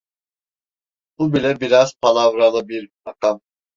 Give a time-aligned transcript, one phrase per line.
[1.17, 3.41] Bu bile biraz palavralı bir rakam.